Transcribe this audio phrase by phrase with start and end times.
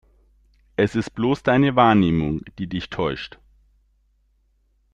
[0.77, 3.37] Es ist bloß deine Wahrnehmung, die dich täuscht.